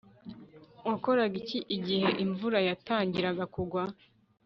Wakoraga 0.87 1.35
iki 1.41 1.59
igihe 1.75 2.09
imvura 2.23 2.59
yatangiraga 2.67 3.43
kugwa 3.53 3.83